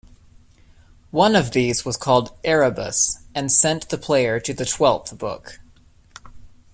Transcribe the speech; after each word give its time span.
One 1.11 1.35
of 1.35 1.51
these 1.51 1.85
was 1.85 1.95
called 1.95 2.35
"Erebus" 2.43 3.19
and 3.35 3.51
sent 3.51 3.87
the 3.89 3.99
player 3.99 4.39
to 4.39 4.51
the 4.51 4.65
twelfth 4.65 5.15
book. 5.15 5.59